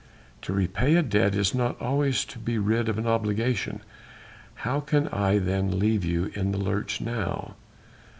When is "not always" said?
1.53-2.25